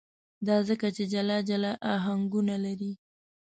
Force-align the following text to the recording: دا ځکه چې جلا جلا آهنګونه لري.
دا 0.47 0.57
ځکه 0.69 0.87
چې 0.95 1.03
جلا 1.13 1.37
جلا 1.49 1.71
آهنګونه 1.93 2.55
لري. 2.65 2.91